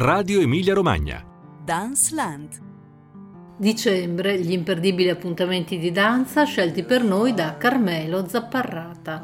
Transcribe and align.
Radio 0.00 0.40
Emilia 0.40 0.74
Romagna. 0.74 1.24
Dance 1.64 2.14
Land. 2.14 2.60
Dicembre, 3.56 4.38
gli 4.38 4.52
imperdibili 4.52 5.08
appuntamenti 5.08 5.76
di 5.76 5.90
danza 5.90 6.44
scelti 6.44 6.84
per 6.84 7.02
noi 7.02 7.34
da 7.34 7.56
Carmelo 7.56 8.24
Zapparrata. 8.28 9.20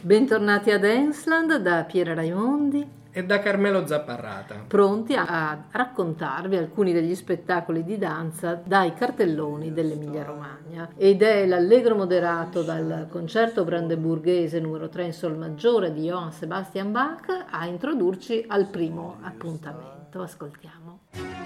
Bentornati 0.00 0.72
a 0.72 0.80
Danceland 0.80 1.58
da 1.58 1.84
Piera 1.84 2.12
Raimondi 2.12 2.84
e 3.12 3.24
da 3.24 3.38
Carmelo 3.40 3.86
Zapparrata. 3.86 4.64
Pronti 4.66 5.14
a 5.14 5.64
raccontarvi 5.70 6.56
alcuni 6.56 6.92
degli 6.92 7.14
spettacoli 7.14 7.84
di 7.84 7.98
danza 7.98 8.60
dai 8.64 8.94
cartelloni 8.94 9.72
dell'Emilia 9.72 10.24
Romagna. 10.24 10.88
Ed 10.96 11.22
è 11.22 11.46
l'allegro 11.46 11.94
moderato 11.94 12.62
dal 12.62 13.06
concerto 13.10 13.64
brandeburghese 13.64 14.58
numero 14.60 14.88
3 14.88 15.04
in 15.04 15.12
sol 15.12 15.36
maggiore 15.36 15.92
di 15.92 16.04
Johann 16.04 16.30
Sebastian 16.30 16.90
Bach 16.90 17.46
a 17.50 17.66
introdurci 17.66 18.44
al 18.48 18.66
primo 18.68 19.18
appuntamento. 19.20 20.22
Ascoltiamo. 20.22 21.41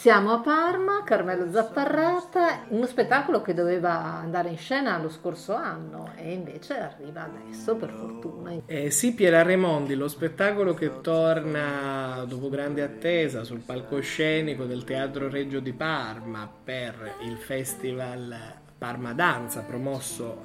Siamo 0.00 0.32
a 0.32 0.38
Parma, 0.38 1.02
Carmelo 1.04 1.52
Zapparrata, 1.52 2.64
uno 2.68 2.86
spettacolo 2.86 3.42
che 3.42 3.52
doveva 3.52 4.02
andare 4.02 4.48
in 4.48 4.56
scena 4.56 4.96
lo 4.96 5.10
scorso 5.10 5.52
anno 5.52 6.12
e 6.16 6.32
invece 6.32 6.78
arriva 6.78 7.24
adesso 7.30 7.76
per 7.76 7.90
fortuna. 7.90 8.50
Eh 8.64 8.90
sì, 8.90 9.12
Piera 9.12 9.42
Raimondi, 9.42 9.94
lo 9.94 10.08
spettacolo 10.08 10.72
che 10.72 11.02
torna 11.02 12.24
dopo 12.26 12.48
grande 12.48 12.80
attesa 12.80 13.44
sul 13.44 13.60
palcoscenico 13.60 14.64
del 14.64 14.84
Teatro 14.84 15.28
Reggio 15.28 15.60
di 15.60 15.74
Parma 15.74 16.50
per 16.64 17.16
il 17.20 17.36
Festival 17.36 18.34
Parma 18.78 19.12
Danza 19.12 19.60
promosso 19.60 20.42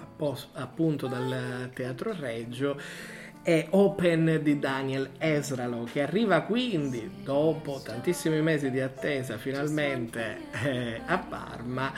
appunto 0.56 1.08
dal 1.08 1.70
Teatro 1.74 2.14
Reggio 2.14 2.78
è 3.46 3.68
Open 3.70 4.40
di 4.42 4.58
Daniel 4.58 5.12
Esralo 5.20 5.84
che 5.84 6.02
arriva 6.02 6.42
quindi 6.42 7.22
dopo 7.24 7.80
tantissimi 7.80 8.42
mesi 8.42 8.72
di 8.72 8.82
attesa 8.82 9.38
finalmente 9.38 10.38
eh, 10.64 11.00
a 11.06 11.20
Parma 11.20 11.94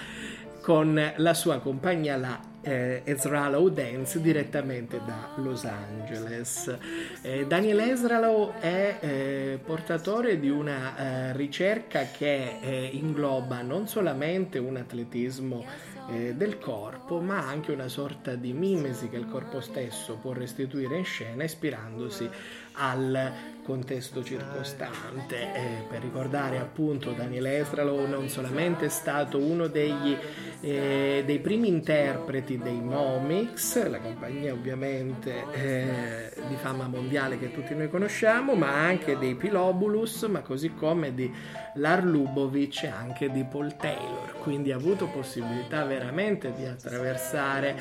con 0.62 1.14
la 1.16 1.34
sua 1.34 1.60
compagnia 1.60 2.18
la 2.18 2.38
eh, 2.60 3.02
Esralo 3.06 3.70
Dance 3.70 4.20
direttamente 4.20 5.00
da 5.06 5.30
Los 5.36 5.64
Angeles. 5.64 6.78
Eh, 7.22 7.46
Daniel 7.48 7.80
Esralo 7.80 8.56
è 8.60 8.98
eh, 9.00 9.60
portatore 9.64 10.42
di 10.42 10.50
una 10.50 10.98
eh, 10.98 11.38
ricerca 11.38 12.08
che 12.12 12.58
eh, 12.60 12.90
ingloba 12.92 13.62
non 13.62 13.88
solamente 13.88 14.58
un 14.58 14.76
atletismo 14.76 15.64
eh, 16.10 16.34
del 16.36 16.58
corpo, 16.58 17.20
ma 17.20 17.48
anche 17.48 17.72
una 17.72 17.88
sorta 17.88 18.36
di 18.36 18.54
mimesi 18.54 19.10
che 19.10 19.18
il 19.18 19.28
corpo 19.28 19.62
stesso 19.62 20.16
può 20.16 20.34
restituire 20.34 20.98
in 20.98 21.06
scena 21.06 21.44
ispirandosi 21.44 22.30
al 22.74 23.32
contesto 23.68 24.24
circostante. 24.24 25.54
Eh, 25.54 25.84
per 25.90 26.02
ricordare 26.02 26.58
appunto 26.58 27.12
Daniele 27.12 27.60
Estralo 27.60 28.08
non 28.08 28.30
solamente 28.30 28.86
è 28.86 28.90
stato 28.90 29.38
uno 29.38 29.68
degli, 29.68 30.16
eh, 30.62 31.24
dei 31.26 31.40
primi 31.40 31.68
interpreti 31.68 32.58
dei 32.58 32.80
Momix, 32.80 33.86
la 33.90 34.00
compagnia 34.00 34.54
ovviamente 34.54 35.44
eh, 35.52 36.32
di 36.48 36.56
fama 36.56 36.88
mondiale 36.88 37.38
che 37.38 37.52
tutti 37.52 37.76
noi 37.76 37.90
conosciamo, 37.90 38.56
ma 38.56 38.72
anche 38.74 39.18
dei 39.18 39.36
Pilobulus, 39.36 40.24
ma 40.24 40.40
così 40.40 40.74
come 40.74 41.14
di 41.14 41.30
Lar 41.76 42.06
Lubovic 42.06 42.84
e 42.84 42.88
anche 42.88 43.30
di 43.30 43.44
Paul 43.44 43.76
Taylor, 43.76 44.34
quindi 44.42 44.72
ha 44.72 44.78
avuto 44.78 45.08
possibilità 45.08 45.84
veramente 45.84 46.54
di 46.56 46.66
attraversare 46.66 47.78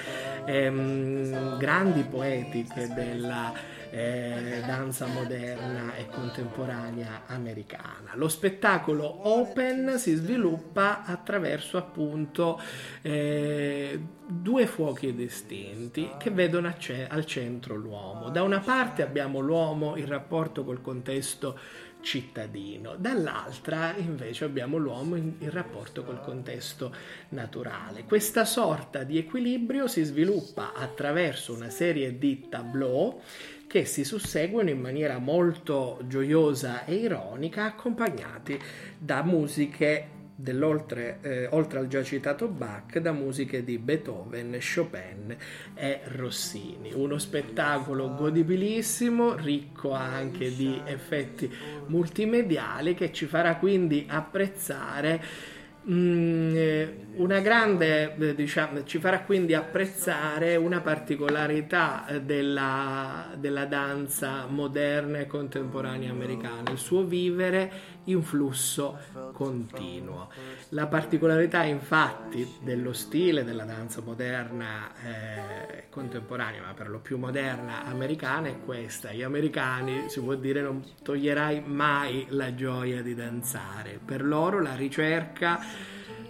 ehm, 0.47 1.59
grandi 1.59 2.03
poetiche 2.03 2.89
della 2.93 3.76
eh, 3.91 4.63
danza 4.67 5.07
moderna 5.07 5.95
e 5.95 6.07
contemporanea 6.09 7.23
americana. 7.27 8.13
Lo 8.15 8.29
spettacolo 8.29 9.29
open 9.29 9.99
si 9.99 10.15
sviluppa 10.15 11.05
attraverso 11.05 11.77
appunto 11.77 12.61
eh, 13.03 14.01
due 14.27 14.67
fuochi 14.67 15.15
distinti 15.15 16.11
che 16.19 16.31
vedono 16.31 16.73
al 17.09 17.27
centro 17.27 17.77
l'uomo. 17.77 18.31
Da 18.31 18.43
una 18.43 18.61
parte 18.61 19.03
abbiamo 19.03 19.41
l'uomo 19.41 19.97
in 19.97 20.07
rapporto 20.07 20.65
col 20.65 20.81
contesto 20.81 21.59
cittadino, 22.07 22.95
dall'altra 22.97 23.93
invece 23.97 24.45
abbiamo 24.45 24.77
l'uomo 24.77 25.17
in, 25.17 25.35
in, 25.39 25.51
rapporto 25.51 26.05
col 26.05 26.21
contesto 26.21 26.95
naturale. 27.31 28.05
Questa 28.05 28.45
sorta 28.45 29.03
di 29.03 29.19
equilibrio 29.19 29.89
si 29.89 30.05
sviluppa 30.05 30.73
attraverso 30.73 31.53
una 31.53 31.69
serie 31.69 32.17
di 32.17 32.47
tableau 32.49 33.21
che 33.67 33.85
si 33.85 34.05
susseguono 34.05 34.71
in 34.71 34.81
maniera 34.81 35.19
molto 35.19 35.99
gioiosa 36.07 36.85
e 36.85 36.95
ironica, 36.95 37.65
accompagnati 37.65 38.59
da 38.99 39.23
musiche 39.23 40.15
dell'oltre 40.39 41.19
eh, 41.23 41.49
oltre 41.53 41.79
al 41.79 41.89
già 41.89 42.03
citato 42.03 42.47
Bach 42.47 42.99
da 42.99 43.13
musiche 43.13 43.65
di 43.65 43.79
Beethoven, 43.79 44.59
Chopin 44.61 45.35
e 45.75 46.01
Rossini. 46.05 46.93
Uno 46.93 47.17
spettacolo 47.17 48.15
godibilissimo, 48.15 49.35
ricco 49.35 49.93
anche 49.93 50.55
di 50.55 50.79
effetti 50.85 51.51
multimediali 51.87 52.95
che 52.95 53.13
ci 53.13 53.25
farà 53.25 53.57
quindi 53.57 54.07
apprezzare 54.09 55.55
una 55.89 57.39
grande, 57.39 58.17
eh, 58.17 58.35
diciamo, 58.35 58.83
ci 58.83 58.99
farà 58.99 59.21
quindi 59.21 59.55
apprezzare 59.55 60.57
una 60.57 60.81
particolarità 60.81 62.07
eh, 62.07 62.23
della, 62.23 63.33
della, 63.37 63.67
danza 63.67 64.47
moderna 64.47 65.19
e 65.19 65.27
contemporanea 65.27 66.11
americana, 66.11 66.73
il 66.73 66.79
suo 66.79 67.05
vivere 67.05 67.96
in 68.07 68.23
flusso 68.23 68.99
continuo. 69.33 70.29
La 70.71 70.87
particolarità 70.87 71.63
infatti 71.63 72.59
dello 72.63 72.93
stile 72.93 73.45
della 73.45 73.65
danza 73.65 74.01
moderna 74.03 74.91
eh, 75.03 75.85
contemporanea, 75.91 76.63
ma 76.63 76.75
per 76.75 76.89
lo 76.89 76.99
più 76.99 77.19
moderna 77.19 77.85
americana 77.85 78.49
è 78.49 78.59
questa. 78.61 79.13
Gli 79.13 79.23
americani, 79.23 80.09
si 80.09 80.21
può 80.21 80.35
dire, 80.35 80.61
non 80.61 80.85
toglierai 81.03 81.63
mai 81.65 82.27
la 82.31 82.55
gioia 82.55 83.03
di 83.03 83.15
danzare. 83.15 84.01
Per 84.05 84.25
loro 84.25 84.61
la 84.61 84.75
ricerca 84.75 85.61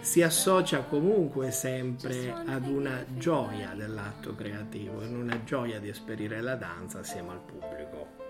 si 0.01 0.23
associa 0.23 0.83
comunque 0.83 1.51
sempre 1.51 2.33
ad 2.33 2.69
una 2.69 3.05
gioia 3.17 3.73
dell'atto 3.75 4.35
creativo, 4.35 5.03
in 5.03 5.17
una 5.17 5.43
gioia 5.43 5.81
di 5.81 5.89
esperire 5.89 6.41
la 6.41 6.55
danza 6.55 7.01
assieme 7.01 7.33
al 7.33 7.41
pubblico. 7.41 8.26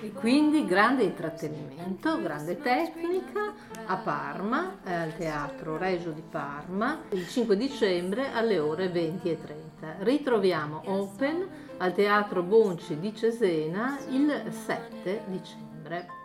E 0.00 0.12
quindi 0.12 0.66
grande 0.66 1.04
intrattenimento, 1.04 2.20
grande 2.20 2.60
tecnica 2.60 3.54
a 3.86 3.96
Parma, 3.96 4.78
eh, 4.84 4.92
al 4.92 5.16
Teatro 5.16 5.78
Regio 5.78 6.10
di 6.10 6.22
Parma, 6.22 7.00
il 7.10 7.26
5 7.26 7.56
dicembre 7.56 8.30
alle 8.30 8.58
ore 8.58 8.92
20.30. 8.92 9.96
Ritroviamo 10.00 10.82
Open 10.84 11.48
al 11.78 11.94
Teatro 11.94 12.42
Bonci 12.42 12.98
di 12.98 13.14
Cesena 13.14 13.98
il 14.10 14.42
7 14.48 15.22
dicembre. 15.26 16.15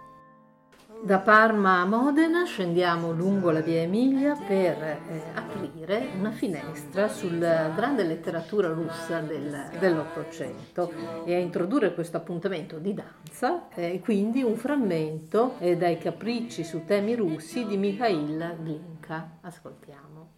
Da 1.04 1.18
Parma 1.18 1.80
a 1.80 1.86
Modena 1.86 2.46
scendiamo 2.46 3.12
lungo 3.12 3.50
la 3.50 3.62
via 3.62 3.82
Emilia 3.82 4.36
per 4.36 4.84
eh, 4.84 5.00
aprire 5.34 6.10
una 6.16 6.30
finestra 6.30 7.08
sulla 7.08 7.70
grande 7.70 8.04
letteratura 8.04 8.68
russa 8.68 9.20
del, 9.20 9.72
dell'Ottocento 9.80 10.94
e 11.26 11.34
a 11.34 11.40
introdurre 11.40 11.96
questo 11.96 12.18
appuntamento 12.18 12.78
di 12.78 12.94
danza 12.94 13.68
e 13.74 13.96
eh, 13.96 14.00
quindi 14.00 14.44
un 14.44 14.56
frammento 14.56 15.56
eh, 15.58 15.76
dai 15.76 15.98
capricci 15.98 16.64
su 16.64 16.84
temi 16.86 17.16
russi 17.16 17.66
di 17.66 17.78
Mikhail 17.78 18.58
Glinka. 18.62 19.40
Ascoltiamo. 19.42 20.30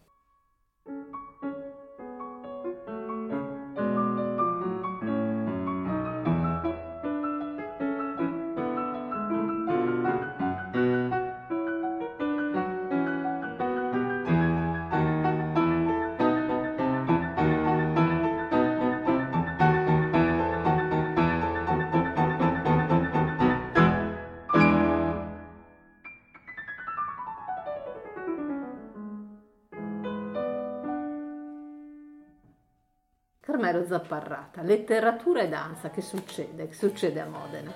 Zapparrata, 33.94 34.64
letteratura 34.64 35.44
e 35.44 35.50
danza, 35.50 35.92
che 35.92 36.02
succede? 36.02 36.68
Che 36.68 36.74
succede 36.74 37.20
a 37.20 37.26
Modena? 37.26 37.72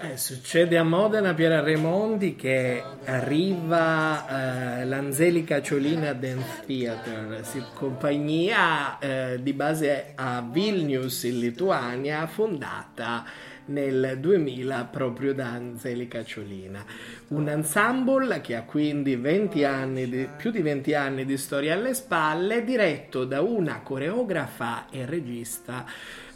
Eh, 0.00 0.16
succede 0.16 0.78
a 0.78 0.82
Modena 0.82 1.34
Piera 1.34 1.60
Raimondi 1.60 2.34
che 2.34 2.82
arriva 3.04 4.80
eh, 4.80 4.86
l'Anzelica 4.86 5.60
Ciolina 5.60 6.14
Dance 6.14 6.62
Theater, 6.64 7.42
compagnia 7.74 8.98
eh, 8.98 9.42
di 9.42 9.52
base 9.52 10.12
a 10.14 10.42
Vilnius 10.50 11.24
in 11.24 11.38
Lituania, 11.40 12.26
fondata 12.26 13.24
nel 13.66 14.18
2000 14.18 14.84
proprio 14.90 15.34
da 15.34 15.48
Anzelica 15.48 16.24
Ciolina. 16.24 16.84
Un 17.28 17.48
ensemble 17.48 18.40
che 18.40 18.56
ha 18.56 18.62
quindi 18.62 19.16
20 19.16 19.64
anni 19.64 20.08
di, 20.08 20.28
più 20.36 20.50
di 20.50 20.60
20 20.60 20.94
anni 20.94 21.24
di 21.24 21.36
storia 21.36 21.74
alle 21.74 21.94
spalle, 21.94 22.64
diretto 22.64 23.24
da 23.24 23.40
una 23.40 23.80
coreografa 23.82 24.88
e 24.90 25.06
regista 25.06 25.84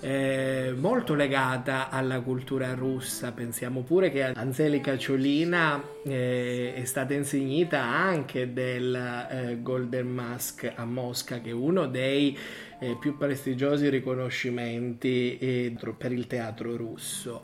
eh, 0.00 0.74
molto 0.76 1.14
legata 1.14 1.88
alla 1.88 2.20
cultura 2.20 2.74
russa. 2.74 3.32
Pensiamo 3.32 3.82
pure 3.82 4.10
che 4.10 4.22
Anzelica 4.22 4.96
Ciolina 4.98 5.82
eh, 6.04 6.74
è 6.74 6.84
stata 6.84 7.14
insignita 7.14 7.82
anche 7.82 8.52
del 8.52 8.94
eh, 8.94 9.58
Golden 9.62 10.08
Mask 10.08 10.70
a 10.74 10.84
Mosca, 10.84 11.40
che 11.40 11.50
è 11.50 11.54
uno 11.54 11.86
dei 11.86 12.38
eh, 12.78 12.96
più 12.98 13.16
prestigiosi 13.16 13.88
riconoscimenti 13.88 15.38
eh, 15.38 15.76
per 15.96 16.12
il 16.12 16.26
teatro 16.26 16.76
russo. 16.76 17.42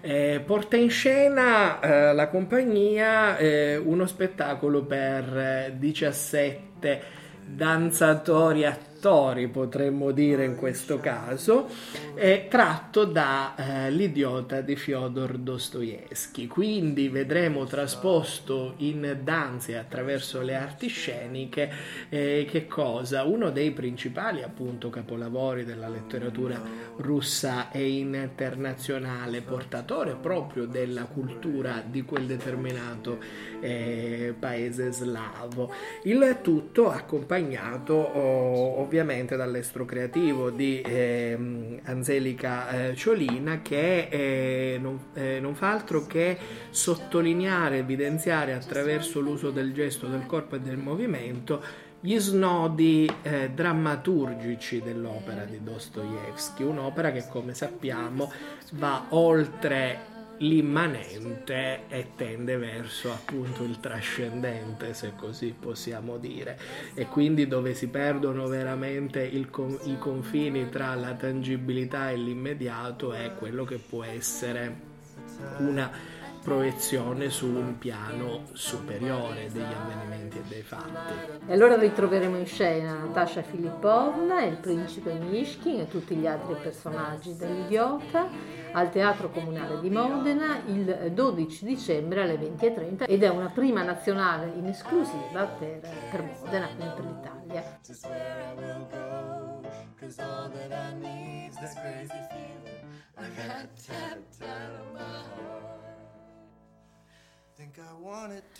Eh, 0.00 0.42
porta 0.44 0.76
in 0.76 0.90
scena 0.90 1.80
eh, 1.80 2.14
la 2.14 2.28
compagnia 2.28 3.36
eh, 3.38 3.76
uno 3.76 4.06
spettacolo 4.06 4.84
per 4.84 5.74
17 5.76 7.02
danzatori 7.46 8.64
attori 8.64 8.85
attori, 8.96 9.48
potremmo 9.48 10.10
dire 10.10 10.44
in 10.44 10.56
questo 10.56 10.98
caso, 10.98 11.68
è 12.14 12.46
tratto 12.48 13.04
dall'idiota 13.04 14.58
eh, 14.58 14.64
di 14.64 14.74
Fyodor 14.74 15.36
Dostoevsky. 15.36 16.46
Quindi 16.46 17.08
vedremo 17.08 17.64
trasposto 17.64 18.74
in 18.78 19.18
danze 19.22 19.76
attraverso 19.76 20.40
le 20.40 20.54
arti 20.54 20.88
sceniche 20.88 21.70
eh, 22.08 22.46
che 22.50 22.66
cosa? 22.66 23.24
Uno 23.24 23.50
dei 23.50 23.70
principali 23.72 24.42
appunto 24.42 24.88
capolavori 24.88 25.64
della 25.64 25.88
letteratura 25.88 26.60
russa 26.96 27.70
e 27.70 27.98
internazionale, 27.98 29.42
portatore 29.42 30.14
proprio 30.14 30.64
della 30.66 31.04
cultura 31.04 31.82
di 31.86 32.02
quel 32.02 32.24
determinato 32.24 33.18
eh, 33.60 34.34
paese 34.38 34.90
slavo. 34.90 35.70
Il 36.04 36.38
tutto 36.40 36.90
accompagnato 36.90 37.92
oh, 37.94 38.85
ovviamente 38.86 39.36
dall'estro 39.36 39.84
creativo 39.84 40.50
di 40.50 40.80
eh, 40.80 41.80
Angelica 41.84 42.70
eh, 42.90 42.94
Ciolina 42.94 43.60
che 43.60 44.08
eh, 44.08 44.78
non, 44.80 44.98
eh, 45.14 45.40
non, 45.40 45.54
fa 45.54 45.72
altro 45.72 46.06
che 46.06 46.38
sottolineare, 46.70 47.78
evidenziare 47.78 48.54
attraverso 48.54 49.20
l'uso 49.20 49.50
del 49.50 49.72
gesto 49.72 50.06
del 50.06 50.24
corpo 50.24 50.56
e 50.56 50.60
del 50.60 50.78
movimento 50.78 51.62
gli 52.00 52.18
snodi 52.18 53.10
eh, 53.22 53.50
drammaturgici 53.50 54.80
dell'opera 54.80 55.44
di 55.44 55.62
Dostoevsky, 55.62 56.62
un'opera 56.62 57.10
che 57.10 57.26
come 57.28 57.54
sappiamo 57.54 58.30
va 58.72 59.06
oltre 59.08 60.14
l'immanente 60.38 61.82
e 61.88 62.08
tende 62.16 62.56
verso 62.56 63.10
appunto 63.10 63.64
il 63.64 63.80
trascendente, 63.80 64.94
se 64.94 65.12
così 65.16 65.54
possiamo 65.58 66.18
dire, 66.18 66.58
e 66.94 67.06
quindi 67.06 67.46
dove 67.46 67.74
si 67.74 67.88
perdono 67.88 68.46
veramente 68.46 69.22
il, 69.22 69.48
i 69.84 69.98
confini 69.98 70.68
tra 70.68 70.94
la 70.94 71.14
tangibilità 71.14 72.10
e 72.10 72.16
l'immediato 72.16 73.12
è 73.12 73.32
quello 73.34 73.64
che 73.64 73.78
può 73.78 74.04
essere 74.04 74.94
una 75.58 75.90
proiezione 76.46 77.28
su 77.28 77.46
un 77.46 77.76
piano 77.76 78.42
superiore 78.52 79.50
degli 79.50 79.64
avvenimenti 79.64 80.38
e 80.38 80.42
dei 80.46 80.62
fatti. 80.62 81.12
E 81.44 81.52
allora 81.52 81.74
ritroveremo 81.76 82.36
in 82.36 82.46
scena 82.46 82.94
Natasha 82.94 83.42
Filippovna, 83.42 84.44
il 84.44 84.56
principe 84.58 85.14
Mishkin 85.14 85.80
e 85.80 85.88
tutti 85.88 86.14
gli 86.14 86.28
altri 86.28 86.54
personaggi 86.62 87.34
dell'idiota 87.34 88.28
al 88.70 88.92
Teatro 88.92 89.28
Comunale 89.30 89.80
di 89.80 89.90
Modena 89.90 90.60
il 90.66 91.10
12 91.12 91.64
dicembre 91.64 92.22
alle 92.22 92.36
20.30 92.36 93.06
ed 93.08 93.24
è 93.24 93.28
una 93.28 93.48
prima 93.48 93.82
nazionale 93.82 94.52
in 94.54 94.66
esclusiva 94.66 95.46
per, 95.46 95.80
per 96.12 96.22
Modena, 96.22 96.68
quindi 96.68 96.94
per 96.94 97.04
l'Italia. 97.06 97.80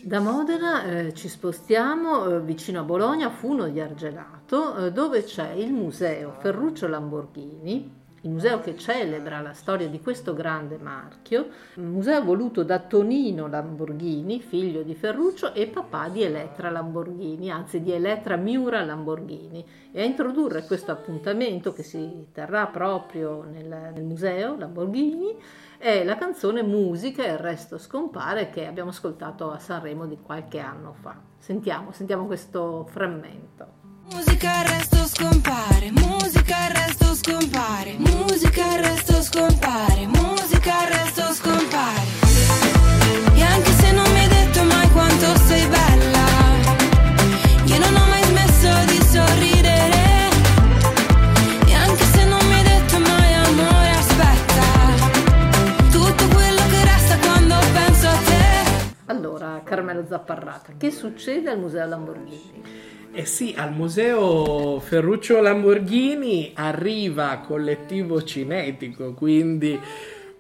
Da 0.05 0.21
Modena 0.21 0.85
eh, 0.85 1.13
ci 1.13 1.29
spostiamo 1.29 2.25
eh, 2.25 2.41
vicino 2.41 2.81
a 2.81 2.83
Bologna, 2.83 3.29
Funo 3.29 3.69
di 3.69 3.79
Argelato, 3.79 4.75
eh, 4.87 4.91
dove 4.91 5.23
c'è 5.23 5.51
il 5.51 5.71
museo 5.71 6.33
Ferruccio 6.33 6.89
Lamborghini, 6.89 8.06
il 8.27 8.33
museo 8.33 8.61
che 8.61 8.77
celebra 8.77 9.41
la 9.41 9.53
storia 9.53 9.89
di 9.89 10.01
questo 10.01 10.35
grande 10.35 10.79
marchio, 10.79 11.47
un 11.77 11.87
museo 11.87 12.23
voluto 12.25 12.65
da 12.65 12.81
Tonino 12.81 13.47
Lamborghini, 13.47 14.41
figlio 14.41 14.83
di 14.83 14.97
Ferruccio 14.97 15.55
e 15.55 15.69
papà 15.69 16.09
di 16.09 16.25
Elettra 16.25 16.71
Lamborghini, 16.71 17.51
anzi 17.51 17.81
di 17.81 17.93
Elettra 17.93 18.35
Miura 18.35 18.85
Lamborghini. 18.85 19.65
E 19.93 20.03
a 20.03 20.05
introdurre 20.05 20.67
questo 20.67 20.91
appuntamento 20.91 21.73
che 21.73 21.85
si 21.85 22.27
terrà 22.33 22.67
proprio 22.67 23.45
nel, 23.45 23.93
nel 23.95 24.05
museo 24.05 24.57
Lamborghini 24.59 25.37
è 25.79 26.03
la 26.03 26.17
canzone 26.17 26.63
Musica 26.63 27.23
e 27.23 27.31
il 27.31 27.39
resto 27.39 27.79
scompare 27.79 28.51
che 28.51 28.67
abbiamo 28.67 28.91
ascoltato 28.91 29.53
a 29.53 29.59
Sanremo 29.59 30.07
di 30.07 30.19
qualche 30.21 30.59
anno 30.59 30.95
fa. 31.01 31.17
Sentiamo, 31.39 31.93
sentiamo 31.93 32.27
questo 32.27 32.87
frammento. 32.91 33.85
Musica 34.11 34.63
il 34.63 34.69
resto 34.69 34.97
scompare, 34.97 35.91
musica 35.93 36.67
il 36.69 36.75
resto 36.75 37.06
scompare, 37.17 37.95
musica 37.97 38.77
il 38.77 38.85
resto 38.85 39.23
scompare, 39.23 40.07
musica 40.07 40.83
il 40.85 40.93
resto 40.93 41.33
scompare. 41.33 42.03
E 43.35 43.43
anche 43.43 43.73
se 43.73 43.91
non 43.93 44.05
mi 44.13 44.19
hai 44.19 44.29
detto 44.29 44.63
mai 44.65 44.91
quanto 44.91 45.35
sei 45.47 45.67
bella, 45.67 46.27
io 47.65 47.79
non 47.79 47.97
ho 47.97 48.07
mai 48.07 48.23
smesso 48.23 48.69
di 48.93 49.03
sorridere. 49.03 50.29
E 51.67 51.73
anche 51.73 52.05
se 52.05 52.25
non 52.27 52.47
mi 52.49 52.55
hai 52.55 52.63
detto 52.63 52.99
mai 52.99 53.35
amore, 53.35 53.91
aspetta, 53.91 54.65
tutto 55.91 56.29
quello 56.35 56.63
che 56.69 56.85
resta 56.85 57.19
quando 57.19 57.55
penso 57.73 58.09
a 58.09 58.17
te. 58.27 58.95
Allora, 59.07 59.63
Carmelo 59.65 60.05
Zapparrata, 60.07 60.73
che 60.77 60.91
succede 60.91 61.49
al 61.49 61.59
Museo 61.59 61.87
Lamborghini? 61.87 62.85
Eh 63.19 63.25
sì, 63.25 63.55
al 63.57 63.73
museo 63.73 64.79
Ferruccio 64.79 65.41
Lamborghini 65.41 66.53
arriva 66.55 67.39
collettivo 67.39 68.23
cinetico, 68.23 69.15
quindi 69.15 69.81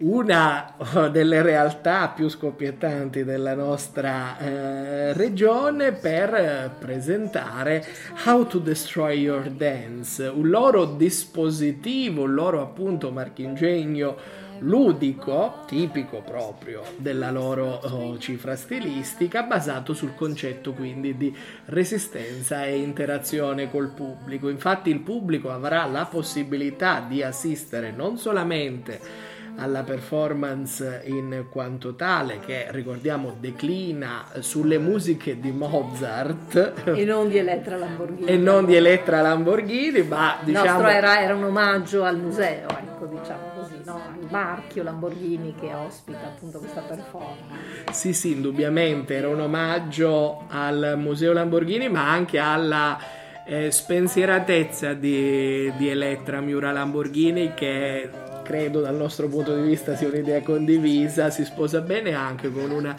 una 0.00 0.76
delle 1.10 1.40
realtà 1.40 2.08
più 2.08 2.28
scoppiettanti 2.28 3.24
della 3.24 3.54
nostra 3.54 4.38
eh, 4.38 5.12
regione 5.14 5.92
per 5.92 6.76
presentare 6.78 7.82
How 8.26 8.46
to 8.46 8.58
Destroy 8.58 9.20
Your 9.20 9.48
Dance, 9.48 10.26
un 10.26 10.50
loro 10.50 10.84
dispositivo, 10.84 12.24
un 12.24 12.34
loro 12.34 12.60
appunto 12.60 13.10
marchingegno 13.10 14.44
ludico, 14.60 15.64
tipico 15.66 16.22
proprio 16.22 16.82
della 16.96 17.30
loro 17.30 17.80
oh, 17.82 18.18
cifra 18.18 18.56
stilistica, 18.56 19.42
basato 19.42 19.94
sul 19.94 20.14
concetto 20.14 20.72
quindi 20.72 21.16
di 21.16 21.34
resistenza 21.66 22.64
e 22.64 22.76
interazione 22.76 23.70
col 23.70 23.88
pubblico. 23.88 24.48
Infatti 24.48 24.90
il 24.90 25.00
pubblico 25.00 25.50
avrà 25.50 25.84
la 25.86 26.04
possibilità 26.06 27.04
di 27.06 27.22
assistere 27.22 27.90
non 27.90 28.18
solamente 28.18 29.25
alla 29.58 29.82
performance 29.82 31.02
in 31.06 31.46
quanto 31.50 31.94
tale 31.94 32.40
che 32.40 32.66
ricordiamo 32.70 33.36
declina 33.38 34.26
sulle 34.40 34.78
musiche 34.78 35.40
di 35.40 35.50
Mozart. 35.50 36.84
E 36.84 37.04
non 37.04 37.28
di 37.28 37.38
Elettra 37.38 37.76
Lamborghini. 37.76 38.26
E 38.26 38.36
non 38.36 38.66
di 38.66 38.74
Elettra 38.74 39.20
Lamborghini 39.20 40.02
ma 40.02 40.36
diciamo 40.42 40.64
il 40.64 40.70
nostro 40.70 40.88
era, 40.88 41.20
era 41.20 41.34
un 41.34 41.44
omaggio 41.44 42.04
al 42.04 42.18
museo 42.18 42.68
ecco 42.68 43.06
diciamo 43.06 43.50
così 43.54 43.80
no? 43.84 43.94
al 43.94 44.26
marchio 44.30 44.82
Lamborghini 44.82 45.54
che 45.58 45.72
ospita 45.72 46.26
appunto 46.26 46.58
questa 46.58 46.82
performance. 46.82 47.92
Sì 47.92 48.12
sì 48.12 48.32
indubbiamente 48.32 49.14
era 49.14 49.28
un 49.28 49.40
omaggio 49.40 50.44
al 50.48 50.94
museo 50.96 51.32
Lamborghini 51.32 51.88
ma 51.88 52.10
anche 52.10 52.38
alla 52.38 52.98
eh, 53.46 53.70
spensieratezza 53.70 54.92
di, 54.92 55.72
di 55.76 55.88
Elettra 55.88 56.40
Miura 56.40 56.72
Lamborghini 56.72 57.54
che 57.54 58.10
credo 58.46 58.80
dal 58.80 58.94
nostro 58.94 59.28
punto 59.28 59.54
di 59.54 59.62
vista 59.62 59.96
sia 59.96 60.08
un'idea 60.08 60.40
condivisa, 60.40 61.30
si 61.30 61.44
sposa 61.44 61.80
bene 61.80 62.14
anche 62.14 62.50
con 62.50 62.70
una 62.70 62.96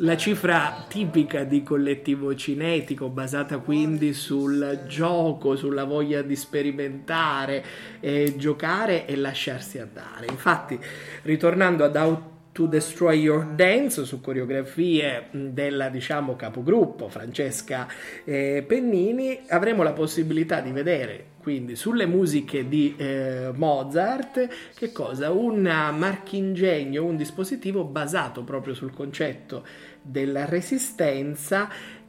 la 0.00 0.16
cifra 0.16 0.84
tipica 0.88 1.42
di 1.42 1.64
collettivo 1.64 2.34
cinetico, 2.34 3.08
basata 3.08 3.58
quindi 3.58 4.14
sul 4.14 4.84
gioco, 4.86 5.56
sulla 5.56 5.84
voglia 5.84 6.22
di 6.22 6.36
sperimentare, 6.36 7.64
eh, 7.98 8.36
giocare 8.36 9.06
e 9.06 9.16
lasciarsi 9.16 9.78
andare. 9.78 10.26
Infatti, 10.30 10.78
ritornando 11.22 11.82
ad 11.82 11.96
Out 11.96 12.37
To 12.58 12.66
Destroy 12.66 13.20
Your 13.20 13.54
Dance 13.54 14.04
su 14.04 14.20
coreografie 14.20 15.28
della 15.30 15.88
diciamo 15.90 16.34
capogruppo 16.34 17.08
Francesca 17.08 17.86
eh, 18.24 18.64
Pennini 18.66 19.42
avremo 19.46 19.84
la 19.84 19.92
possibilità 19.92 20.60
di 20.60 20.72
vedere 20.72 21.36
quindi 21.40 21.76
sulle 21.76 22.04
musiche 22.04 22.68
di 22.68 22.96
eh, 22.98 23.52
Mozart 23.54 24.48
che 24.74 24.90
cosa? 24.90 25.30
un 25.30 25.60
marchingegno, 25.62 27.04
un 27.04 27.16
dispositivo 27.16 27.84
basato 27.84 28.42
proprio 28.42 28.74
sul 28.74 28.92
concetto 28.92 29.64
della 30.02 30.44
resistenza 30.44 31.68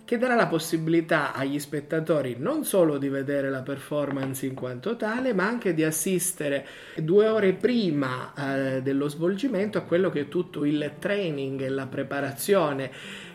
che 0.09 0.17
darà 0.17 0.33
la 0.33 0.47
possibilità 0.47 1.33
agli 1.33 1.59
spettatori 1.59 2.35
non 2.39 2.63
solo 2.63 2.97
di 2.97 3.09
vedere 3.09 3.51
la 3.51 3.61
performance 3.61 4.43
in 4.43 4.55
quanto 4.55 4.95
tale, 4.95 5.35
ma 5.35 5.45
anche 5.45 5.75
di 5.75 5.83
assistere 5.83 6.65
due 6.95 7.27
ore 7.27 7.53
prima 7.53 8.33
eh, 8.33 8.81
dello 8.81 9.07
svolgimento 9.07 9.77
a 9.77 9.81
quello 9.81 10.09
che 10.09 10.21
è 10.21 10.27
tutto 10.27 10.65
il 10.65 10.93
training 10.97 11.61
e 11.61 11.69
la 11.69 11.85
preparazione 11.85 12.89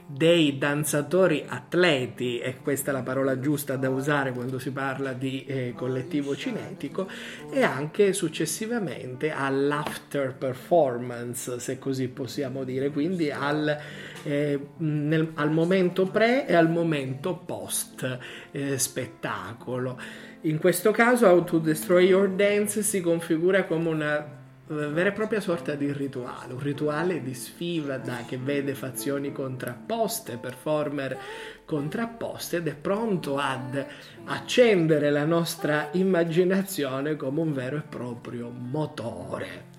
dei 0.07 0.59
danzatori 0.59 1.45
atleti, 1.47 2.39
e 2.39 2.57
questa 2.63 2.91
è 2.91 2.93
la 2.93 3.03
parola 3.03 3.41
giusta 3.41 3.77
da 3.77 3.89
usare 3.89 4.33
quando 4.33 4.59
si 4.59 4.71
parla 4.71 5.13
di 5.13 5.45
eh, 5.47 5.73
collettivo 5.75 6.37
cinetico, 6.37 7.09
e 7.51 7.63
anche 7.63 8.13
successivamente 8.13 9.31
all'after 9.31 10.35
performance, 10.35 11.59
se 11.59 11.79
così 11.79 12.09
possiamo 12.09 12.65
dire, 12.65 12.91
quindi 12.91 13.31
al, 13.31 13.77
eh, 14.25 14.67
nel, 14.77 15.31
al 15.35 15.51
momento 15.51 16.05
pre 16.07 16.47
e 16.47 16.55
al 16.55 16.71
momento 16.71 17.37
post 17.37 18.19
eh, 18.51 18.79
spettacolo. 18.79 19.99
In 20.43 20.59
questo 20.59 20.91
caso 20.91 21.27
How 21.27 21.45
to 21.45 21.59
Destroy 21.59 22.09
Your 22.09 22.29
Dance 22.29 22.83
si 22.83 23.01
configura 23.01 23.65
come 23.65 23.89
una 23.89 24.43
vera 24.67 25.11
e 25.11 25.13
propria 25.13 25.41
sorta 25.41 25.75
di 25.75 25.93
rituale, 25.93 26.55
un 26.55 26.61
rituale 26.61 27.23
di 27.23 27.35
sfida 27.35 28.01
che 28.27 28.39
vede 28.39 28.75
fazioni 28.75 29.31
contrapposte, 29.31 30.39
performer 30.39 31.19
contrapposte 31.67 32.57
ed 32.57 32.69
è 32.69 32.75
pronto 32.75 33.37
ad 33.37 33.85
accendere 34.25 35.11
la 35.11 35.25
nostra 35.25 35.89
immaginazione 35.93 37.17
come 37.17 37.41
un 37.41 37.53
vero 37.53 37.77
e 37.77 37.83
proprio 37.83 38.49
motore. 38.49 39.73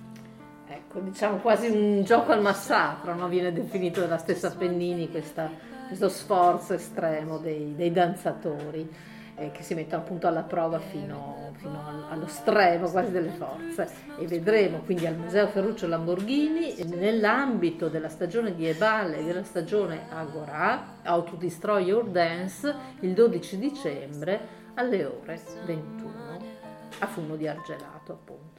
Ecco, 0.67 0.99
diciamo 0.99 1.37
quasi 1.37 1.67
un 1.67 2.03
gioco 2.03 2.31
al 2.31 2.41
massacro, 2.41 3.15
no? 3.15 3.27
viene 3.27 3.51
definito 3.51 4.01
dalla 4.01 4.17
stessa 4.17 4.51
Pennini 4.51 5.09
questa, 5.09 5.49
questo 5.87 6.09
sforzo 6.09 6.73
estremo 6.73 7.39
dei, 7.39 7.73
dei 7.75 7.91
danzatori 7.91 9.13
eh, 9.35 9.51
che 9.51 9.63
si 9.63 9.73
mettono 9.73 10.01
appunto 10.01 10.27
alla 10.27 10.43
prova 10.43 10.79
fino, 10.79 11.51
fino, 11.57 12.07
allo 12.09 12.27
stremo 12.27 12.89
quasi 12.89 13.11
delle 13.11 13.31
forze. 13.31 13.89
E 14.17 14.27
vedremo 14.27 14.79
quindi 14.79 15.05
al 15.05 15.15
Museo 15.15 15.47
Ferruccio 15.47 15.87
Lamborghini 15.87 16.83
nell'ambito 16.85 17.89
della 17.89 18.09
stagione 18.09 18.55
di 18.55 18.65
Ebal 18.67 19.13
e 19.13 19.23
della 19.23 19.43
stagione 19.43 20.07
Agora 20.09 20.99
How 21.05 21.23
to 21.23 21.35
Destroy 21.35 21.83
Your 21.85 22.07
Dance 22.09 22.73
il 23.01 23.13
12 23.13 23.59
dicembre 23.59 24.63
alle 24.75 25.05
ore 25.05 25.41
21 25.65 26.13
a 26.99 27.07
Funo 27.07 27.35
di 27.35 27.47
Argelato 27.47 28.13
appunto. 28.13 28.53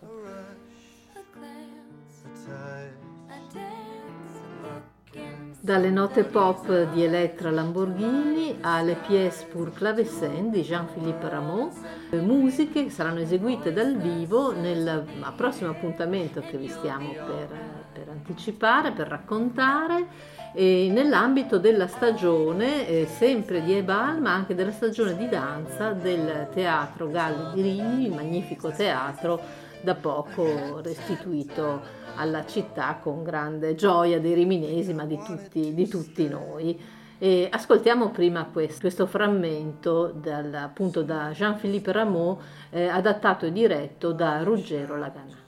Dalle 5.61 5.91
note 5.91 6.23
pop 6.25 6.93
di 6.93 7.03
Elettra 7.03 7.51
Lamborghini 7.51 8.59
alle 8.61 8.95
pièce 8.95 9.47
pour 9.51 9.73
clavecin 9.73 10.51
di 10.51 10.63
Jean-Philippe 10.63 11.29
Rameau, 11.29 11.73
musiche 12.21 12.85
che 12.85 12.91
saranno 12.91 13.21
eseguite 13.21 13.73
dal 13.73 13.97
vivo 13.97 14.53
nel 14.53 15.05
prossimo 15.35 15.71
appuntamento 15.71 16.41
che 16.41 16.57
vi 16.57 16.69
stiamo 16.69 17.11
per, 17.11 17.49
per 17.93 18.09
anticipare, 18.09 18.93
per 18.93 19.09
raccontare, 19.09 20.07
nell'ambito 20.55 21.59
della 21.59 21.89
stagione 21.89 22.87
eh, 22.87 23.07
sempre 23.07 23.63
di 23.63 23.75
Ebal, 23.75 24.21
ma 24.21 24.33
anche 24.33 24.55
della 24.55 24.71
stagione 24.71 25.17
di 25.17 25.29
danza 25.29 25.91
del 25.91 26.49
Teatro 26.55 27.11
Galli 27.11 27.55
di 27.55 27.63
Rimini, 27.63 28.07
il 28.07 28.15
magnifico 28.15 28.71
teatro 28.71 29.65
da 29.87 29.95
poco 29.95 30.81
restituito 30.81 31.81
alla 32.16 32.45
città 32.45 32.99
con 33.00 33.23
grande 33.23 33.76
gioia 33.76 34.19
dei 34.19 34.35
riminesi, 34.35 34.93
ma 34.93 35.05
di 35.05 35.16
tutti, 35.25 35.73
di 35.75 35.87
tutti 35.87 36.28
noi. 36.28 36.76
E 37.19 37.49
ascoltiamo 37.49 38.11
prima 38.11 38.47
questo, 38.47 38.81
questo 38.81 39.07
frammento 39.07 40.12
dal, 40.12 40.52
appunto 40.52 41.02
da 41.02 41.31
Jean-Philippe 41.33 41.93
Rameau, 41.93 42.37
eh, 42.71 42.88
adattato 42.88 43.47
e 43.47 43.52
diretto 43.52 44.11
da 44.11 44.43
Ruggero 44.43 44.99
Laganà. 44.99 45.46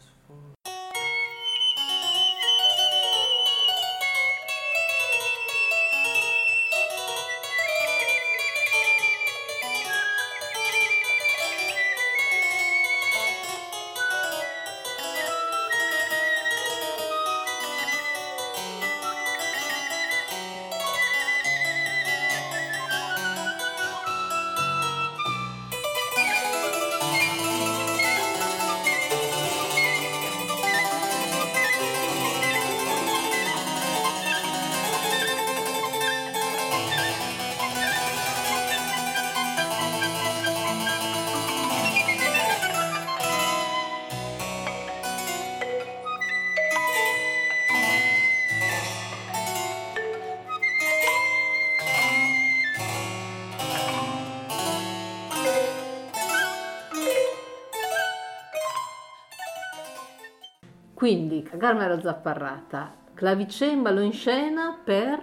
Quindi 61.08 61.42
Carmelo 61.42 61.98
Zapparrata, 62.02 62.94
clavicembalo 63.14 64.02
in 64.02 64.12
scena 64.12 64.78
per... 64.84 65.18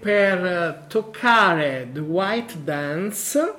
Per 0.00 0.44
eh, 0.44 0.84
toccare 0.88 1.90
The 1.92 2.00
White 2.00 2.64
Dance, 2.64 3.54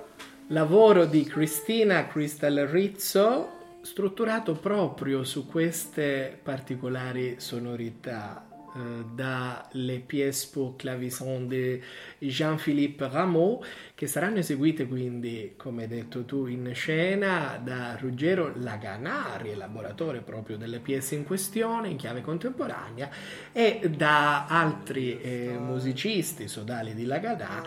lavoro 0.47 1.05
di 1.05 1.23
Cristina 1.23 2.05
Crystal 2.07 2.67
Rizzo, 2.69 3.79
strutturato 3.79 4.55
proprio 4.55 5.23
su 5.23 5.47
queste 5.47 6.37
particolari 6.43 7.35
sonorità 7.37 8.50
dalle 9.13 9.99
pièce 9.99 10.49
pour 10.51 10.75
clavicin 10.75 11.47
di 11.47 11.81
Jean-Philippe 12.19 13.07
Rameau 13.09 13.61
che 14.01 14.07
saranno 14.07 14.39
eseguite 14.39 14.87
quindi, 14.87 15.53
come 15.57 15.83
hai 15.83 15.87
detto 15.87 16.25
tu, 16.25 16.47
in 16.47 16.71
scena 16.73 17.61
da 17.63 17.95
Ruggero 17.99 18.51
Laganari, 18.55 19.51
elaboratore 19.51 20.21
proprio 20.21 20.57
delle 20.57 20.79
pièce 20.79 21.13
in 21.13 21.23
questione 21.23 21.89
in 21.89 21.97
chiave 21.97 22.21
contemporanea, 22.21 23.09
e 23.51 23.79
da 23.95 24.47
altri 24.47 25.21
eh, 25.21 25.55
musicisti 25.59 26.47
sodali 26.47 26.95
di 26.95 27.05
Laganà 27.05 27.63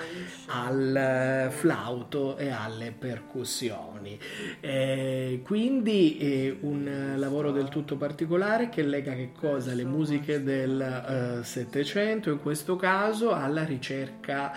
al 0.47 0.97
eh, 0.97 1.51
flauto 1.51 2.37
e 2.37 2.51
alle 2.51 2.93
percussioni. 2.97 4.19
Eh, 4.61 5.41
quindi 5.45 6.19
eh, 6.19 6.57
un 6.63 7.15
lavoro 7.17 7.53
del 7.53 7.69
tutto 7.69 7.97
particolare 7.97 8.69
che 8.71 8.83
lega 8.83 9.13
che 9.13 9.31
cosa? 9.39 9.73
Le 9.73 9.85
musiche 9.85 10.43
del 10.43 10.94
Settecento, 11.43 12.31
in 12.31 12.41
questo 12.41 12.77
caso 12.77 13.33
alla 13.33 13.65
ricerca 13.65 14.53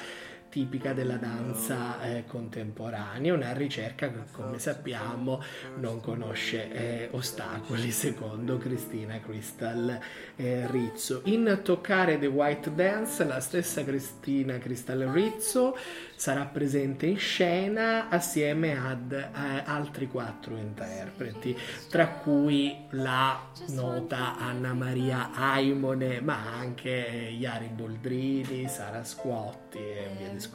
tipica 0.58 0.92
della 0.92 1.18
danza 1.18 2.02
eh, 2.02 2.24
contemporanea, 2.26 3.32
una 3.32 3.54
ricerca 3.54 4.10
che 4.10 4.22
come 4.32 4.58
sappiamo 4.58 5.40
non 5.78 6.02
conosce 6.02 6.72
eh, 6.72 7.10
ostacoli 7.12 7.92
secondo 7.92 8.58
Cristina 8.58 9.20
Crystal 9.20 10.00
eh, 10.36 10.66
Rizzo. 10.72 11.22
In 11.26 11.60
Toccare 11.64 12.18
the 12.18 12.26
White 12.26 12.74
Dance 12.74 13.24
la 13.24 13.40
stessa 13.40 13.84
Cristina 13.84 14.58
Crystal 14.58 15.02
Rizzo 15.02 15.78
sarà 16.16 16.46
presente 16.46 17.06
in 17.06 17.20
scena 17.20 18.10
assieme 18.10 18.76
ad 18.76 19.12
eh, 19.12 19.30
altri 19.64 20.08
quattro 20.08 20.58
interpreti, 20.58 21.56
tra 21.88 22.08
cui 22.08 22.76
la 22.92 23.52
nota 23.68 24.38
Anna 24.40 24.74
Maria 24.74 25.30
Aimone, 25.34 26.20
ma 26.20 26.56
anche 26.58 26.90
Iari 26.90 27.68
Boldrini, 27.68 28.68
Sara 28.68 29.04
Squotti 29.04 29.78
e 29.78 30.10
via 30.18 30.30
discorrendo. 30.30 30.47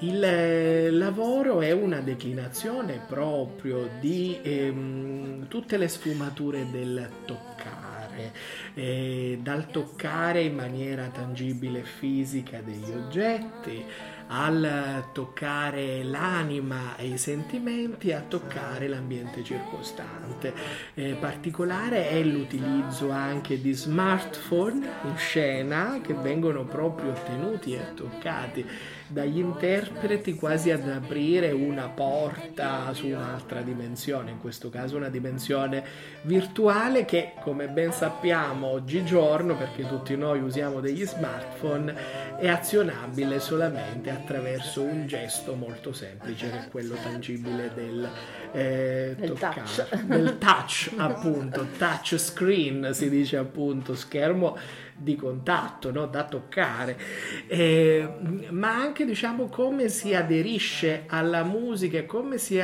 Il 0.00 0.22
eh, 0.22 0.90
lavoro 0.90 1.62
è 1.62 1.72
una 1.72 2.00
declinazione 2.00 3.00
proprio 3.08 3.88
di 3.98 4.38
ehm, 4.42 5.48
tutte 5.48 5.78
le 5.78 5.88
sfumature 5.88 6.66
del 6.70 7.08
toccare, 7.24 8.32
eh, 8.74 9.38
dal 9.40 9.70
toccare 9.70 10.42
in 10.42 10.54
maniera 10.54 11.06
tangibile 11.08 11.78
e 11.78 11.84
fisica 11.84 12.60
degli 12.60 12.90
oggetti, 12.92 13.82
al 14.28 15.04
toccare 15.12 16.02
l'anima 16.02 16.96
e 16.96 17.08
i 17.08 17.18
sentimenti 17.18 18.12
a 18.12 18.22
toccare 18.26 18.88
l'ambiente 18.88 19.44
circostante. 19.44 20.52
Eh, 20.94 21.16
particolare 21.20 22.08
è 22.08 22.22
l'utilizzo 22.22 23.10
anche 23.10 23.60
di 23.60 23.72
smartphone 23.72 24.86
in 25.04 25.16
scena 25.16 26.00
che 26.02 26.14
vengono 26.14 26.64
proprio 26.64 27.10
ottenuti 27.10 27.74
e 27.74 27.94
toccati 27.94 28.66
dagli 29.08 29.38
interpreti 29.38 30.34
quasi 30.34 30.70
ad 30.70 30.88
aprire 30.88 31.52
una 31.52 31.88
porta 31.88 32.92
su 32.92 33.06
un'altra 33.06 33.60
dimensione, 33.62 34.32
in 34.32 34.40
questo 34.40 34.68
caso 34.68 34.96
una 34.96 35.08
dimensione 35.08 35.84
virtuale 36.22 37.04
che 37.04 37.34
come 37.40 37.68
ben 37.68 37.92
sappiamo 37.92 38.68
oggigiorno, 38.68 39.56
perché 39.56 39.86
tutti 39.86 40.16
noi 40.16 40.40
usiamo 40.40 40.80
degli 40.80 41.06
smartphone, 41.06 41.94
è 42.38 42.48
azionabile 42.48 43.40
solamente 43.40 44.10
attraverso 44.10 44.82
un 44.82 45.06
gesto 45.06 45.54
molto 45.54 45.92
semplice 45.92 46.50
che 46.50 46.58
è 46.64 46.68
quello 46.68 46.94
tangibile 46.94 47.70
del, 47.74 48.08
eh, 48.52 49.14
del 49.18 49.28
toccare, 49.30 49.54
touch. 49.54 50.02
del 50.02 50.38
touch 50.38 50.92
appunto, 50.96 51.66
touch 51.78 52.16
screen 52.16 52.90
si 52.92 53.08
dice 53.08 53.36
appunto, 53.36 53.94
schermo 53.94 54.56
di 54.96 55.16
contatto, 55.16 55.90
no? 55.90 56.06
da 56.06 56.24
toccare, 56.24 56.98
eh, 57.46 58.08
ma 58.50 58.74
anche 58.74 59.04
diciamo 59.04 59.48
come 59.48 59.88
si 59.88 60.14
aderisce 60.14 61.04
alla 61.06 61.42
musica 61.42 61.98
e 61.98 62.06
come 62.06 62.38
si 62.38 62.60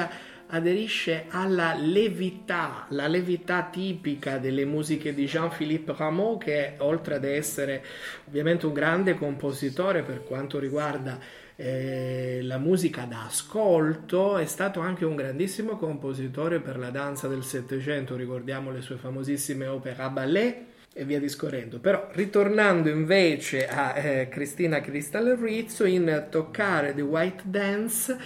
aderisce 0.55 1.27
alla 1.29 1.75
levità, 1.75 2.87
la 2.91 3.07
levità 3.07 3.69
tipica 3.71 4.39
delle 4.39 4.67
musiche 4.67 5.15
di 5.15 5.25
Jean-Philippe 5.25 5.95
Rameau 5.97 6.37
che 6.37 6.75
oltre 6.79 7.15
ad 7.15 7.25
essere 7.25 7.83
ovviamente 8.29 8.67
un 8.67 8.75
grande 8.75 9.15
compositore 9.15 10.03
per 10.03 10.25
quanto 10.25 10.59
riguarda 10.59 11.19
eh, 11.57 12.41
la 12.43 12.59
musica 12.59 13.05
da 13.05 13.25
ascolto, 13.27 14.37
è 14.37 14.45
stato 14.45 14.81
anche 14.81 15.05
un 15.05 15.17
grandissimo 15.17 15.77
compositore 15.77 16.61
per 16.61 16.79
la 16.79 16.91
danza 16.91 17.29
del 17.29 17.45
Settecento, 17.45 18.17
ricordiamo 18.17 18.71
le 18.71 18.83
sue 18.83 18.97
famosissime 18.97 19.67
opere 19.67 20.03
a 20.03 20.09
ballet 20.11 20.71
e 20.95 21.05
via 21.05 21.19
discorrendo. 21.19 21.79
Però 21.79 22.09
ritornando 22.13 22.89
invece 22.89 23.67
a 23.69 23.97
eh, 23.97 24.29
Cristina 24.29 24.81
Crystal 24.81 25.37
Rizzo 25.41 25.85
in 25.85 26.27
Toccare 26.31 26.95
the 26.95 27.03
White 27.03 27.43
Dance, 27.45 28.17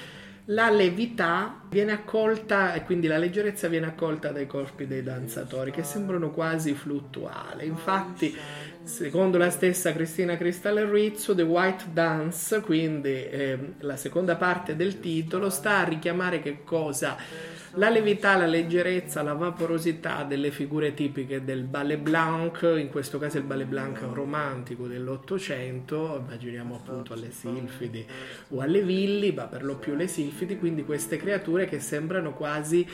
la 0.50 0.70
levità 0.70 1.60
viene 1.68 1.92
accolta 1.92 2.74
e 2.74 2.84
quindi 2.84 3.08
la 3.08 3.18
leggerezza 3.18 3.66
viene 3.66 3.86
accolta 3.86 4.30
dai 4.30 4.46
corpi 4.46 4.86
dei 4.86 5.02
danzatori 5.02 5.72
che 5.72 5.82
sembrano 5.82 6.30
quasi 6.30 6.74
fluttuali. 6.74 7.66
Infatti, 7.66 8.36
secondo 8.86 9.36
la 9.36 9.50
stessa 9.50 9.92
Cristina 9.92 10.36
Crystal 10.36 10.76
Rizzo, 10.76 11.34
The 11.34 11.42
White 11.42 11.86
Dance, 11.92 12.60
quindi 12.60 13.08
eh, 13.08 13.58
la 13.80 13.96
seconda 13.96 14.36
parte 14.36 14.76
del 14.76 15.00
titolo, 15.00 15.50
sta 15.50 15.78
a 15.78 15.84
richiamare 15.84 16.40
che 16.40 16.62
cosa? 16.62 17.16
La 17.74 17.90
levità, 17.90 18.36
la 18.36 18.46
leggerezza, 18.46 19.22
la 19.22 19.34
vaporosità 19.34 20.22
delle 20.22 20.50
figure 20.50 20.94
tipiche 20.94 21.44
del 21.44 21.64
ballet 21.64 21.98
blanc, 21.98 22.62
in 22.78 22.88
questo 22.88 23.18
caso 23.18 23.36
il 23.36 23.42
ballet 23.42 23.66
blanc 23.66 24.00
romantico 24.12 24.86
dell'Ottocento, 24.86 26.22
immaginiamo 26.24 26.76
appunto 26.76 27.12
alle 27.12 27.32
silfidi 27.32 28.06
o 28.50 28.60
alle 28.60 28.82
villi, 28.82 29.32
ma 29.32 29.44
per 29.44 29.62
lo 29.62 29.76
più 29.76 29.94
le 29.94 30.06
silfidi, 30.06 30.58
quindi 30.58 30.84
queste 30.84 31.18
creature 31.18 31.66
che 31.66 31.80
sembrano 31.80 32.32
quasi 32.32 32.86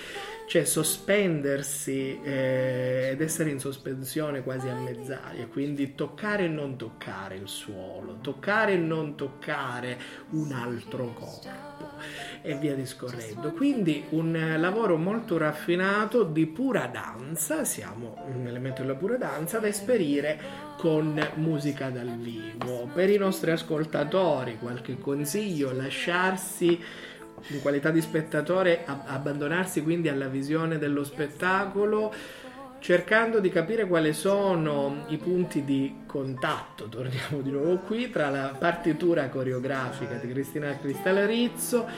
cioè, 0.52 0.64
sospendersi 0.66 2.20
eh, 2.22 3.08
ed 3.12 3.22
essere 3.22 3.48
in 3.48 3.58
sospensione 3.58 4.42
quasi 4.42 4.68
a 4.68 4.74
mezz'aria, 4.74 5.46
quindi 5.46 5.94
toccare 5.94 6.44
e 6.44 6.48
non 6.48 6.76
toccare 6.76 7.36
il 7.36 7.48
suolo, 7.48 8.18
toccare 8.20 8.74
e 8.74 8.76
non 8.76 9.16
toccare 9.16 9.98
un 10.32 10.52
altro 10.52 11.14
corpo 11.14 11.88
e 12.42 12.54
via 12.56 12.74
discorrendo. 12.74 13.52
Quindi 13.52 14.04
un 14.10 14.56
lavoro 14.58 14.98
molto 14.98 15.38
raffinato 15.38 16.22
di 16.22 16.44
pura 16.44 16.84
danza, 16.84 17.64
siamo 17.64 18.22
un 18.26 18.46
elemento 18.46 18.82
della 18.82 18.96
pura 18.96 19.16
danza 19.16 19.58
da 19.58 19.68
esperire 19.68 20.38
con 20.76 21.18
musica 21.36 21.88
dal 21.88 22.14
vivo. 22.18 22.90
Per 22.92 23.08
i 23.08 23.16
nostri 23.16 23.52
ascoltatori 23.52 24.58
qualche 24.58 24.98
consiglio, 24.98 25.72
lasciarsi 25.72 26.78
in 27.48 27.60
qualità 27.60 27.90
di 27.90 28.00
spettatore, 28.00 28.84
abbandonarsi 28.84 29.82
quindi 29.82 30.08
alla 30.08 30.28
visione 30.28 30.78
dello 30.78 31.04
spettacolo 31.04 32.12
cercando 32.82 33.38
di 33.38 33.48
capire 33.48 33.86
quali 33.86 34.12
sono 34.12 35.04
i 35.06 35.16
punti 35.16 35.62
di 35.62 36.00
contatto, 36.04 36.88
torniamo 36.88 37.40
di 37.40 37.52
nuovo 37.52 37.78
qui, 37.78 38.10
tra 38.10 38.28
la 38.28 38.56
partitura 38.58 39.28
coreografica 39.28 40.16
di 40.16 40.28
Cristina 40.28 40.76
Cristale 40.76 41.24
Rizzo 41.24 41.88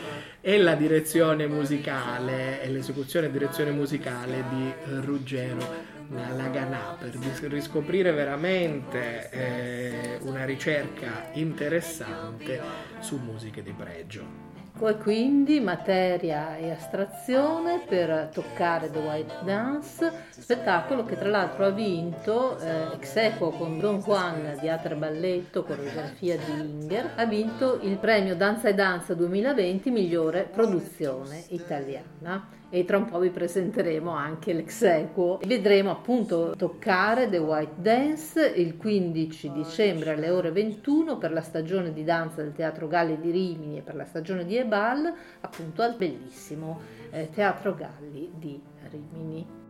e 0.42 0.58
la 0.58 0.74
direzione 0.74 1.46
musicale 1.46 2.60
e 2.62 2.68
l'esecuzione 2.68 3.28
e 3.28 3.30
direzione 3.30 3.70
musicale 3.70 4.44
di 4.50 4.72
Ruggero 5.00 5.92
Laganà 6.10 6.96
per 6.98 7.16
riscoprire 7.48 8.12
veramente 8.12 9.30
eh, 9.30 10.18
una 10.20 10.44
ricerca 10.44 11.30
interessante 11.32 12.60
su 13.00 13.16
musiche 13.16 13.62
di 13.62 13.72
pregio. 13.72 14.53
Poi 14.84 14.98
quindi 14.98 15.60
materia 15.60 16.58
e 16.58 16.70
astrazione 16.70 17.82
per 17.88 18.28
toccare 18.30 18.90
The 18.90 18.98
White 18.98 19.34
Dance, 19.42 20.26
spettacolo 20.28 21.06
che 21.06 21.16
tra 21.16 21.30
l'altro 21.30 21.64
ha 21.64 21.70
vinto 21.70 22.58
eh, 22.58 22.92
ex 22.92 23.16
equo 23.16 23.48
con 23.48 23.78
Don 23.78 24.00
Juan 24.00 24.58
di 24.60 24.68
Atre 24.68 24.94
Balletto, 24.94 25.64
coreografia 25.64 26.36
di 26.36 26.60
Inger, 26.60 27.12
ha 27.16 27.24
vinto 27.24 27.78
il 27.80 27.96
premio 27.96 28.36
Danza 28.36 28.68
e 28.68 28.74
Danza 28.74 29.14
2020 29.14 29.90
migliore 29.90 30.42
produzione 30.52 31.44
italiana 31.48 32.46
e 32.74 32.84
tra 32.84 32.96
un 32.96 33.04
po' 33.04 33.20
vi 33.20 33.30
presenteremo 33.30 34.10
anche 34.10 34.52
l'ex 34.52 34.82
equo. 34.82 35.38
Vedremo 35.46 35.92
appunto 35.92 36.54
toccare 36.56 37.28
The 37.28 37.38
White 37.38 37.74
Dance 37.76 38.44
il 38.44 38.76
15 38.76 39.52
dicembre 39.52 40.10
alle 40.10 40.28
ore 40.30 40.50
21 40.50 41.16
per 41.16 41.30
la 41.30 41.40
stagione 41.40 41.92
di 41.92 42.02
danza 42.02 42.42
del 42.42 42.52
Teatro 42.52 42.88
Galli 42.88 43.20
di 43.20 43.30
Rimini 43.30 43.78
e 43.78 43.82
per 43.82 43.94
la 43.94 44.04
stagione 44.04 44.44
di 44.44 44.56
Ebal 44.56 45.14
appunto 45.42 45.82
al 45.82 45.94
bellissimo 45.94 46.80
eh, 47.10 47.30
Teatro 47.32 47.76
Galli 47.76 48.32
di 48.36 48.60
Rimini. 48.90 49.63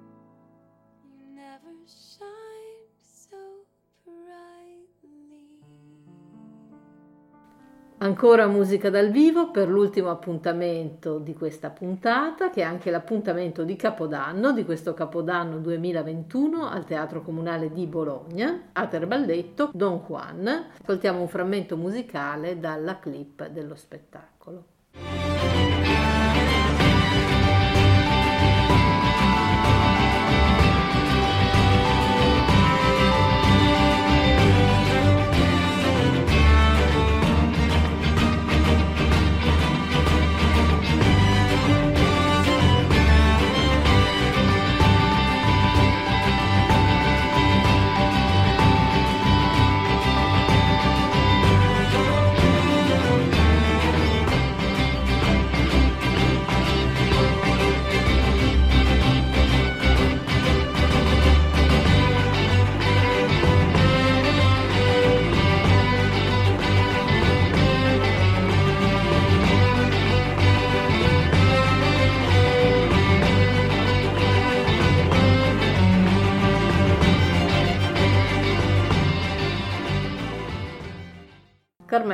Ancora 8.05 8.47
musica 8.49 8.90
dal 8.90 9.09
vivo 9.09 9.51
per 9.51 9.67
l'ultimo 9.67 10.11
appuntamento 10.11 11.19
di 11.19 11.33
questa 11.33 11.71
puntata, 11.71 12.51
che 12.51 12.61
è 12.61 12.64
anche 12.64 12.90
l'appuntamento 12.90 13.64
di 13.64 13.77
Capodanno, 13.77 14.53
di 14.53 14.62
questo 14.62 14.93
Capodanno 14.93 15.57
2021 15.57 16.69
al 16.69 16.85
Teatro 16.85 17.23
Comunale 17.23 17.73
di 17.73 17.87
Bologna, 17.87 18.64
Ater 18.73 19.07
Balletto, 19.07 19.71
Don 19.73 20.03
Juan. 20.07 20.67
Ascoltiamo 20.83 21.23
un 21.23 21.29
frammento 21.29 21.79
musicale 21.79 22.61
dalla 22.61 22.99
clip 22.99 23.49
dello 23.49 23.75
spettacolo. 23.75 24.64